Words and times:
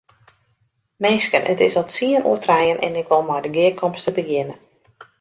Minsken, 1.05 1.43
it 1.51 1.59
is 1.65 1.75
al 1.79 1.85
tsien 1.87 2.25
oer 2.29 2.39
trijen 2.45 2.79
en 2.85 2.93
ik 3.01 3.09
wol 3.11 3.25
mei 3.27 3.41
de 3.45 3.51
gearkomste 3.57 4.11
begjinne. 4.19 4.55